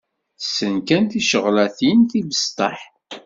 Tessen 0.39 0.75
kan 0.87 1.03
ticeɣlatin 1.11 1.99
tibesṭaḥ. 2.11 2.79